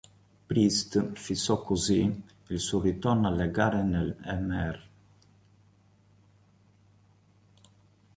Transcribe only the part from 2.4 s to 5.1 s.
il suo ritorno alle gare nel Mr.